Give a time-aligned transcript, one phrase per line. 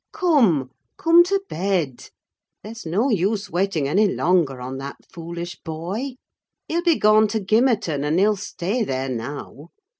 [0.13, 2.09] Come, come to bed!
[2.63, 6.15] there's no use waiting any longer on that foolish boy:
[6.67, 9.69] he'll be gone to Gimmerton, and he'll stay there now.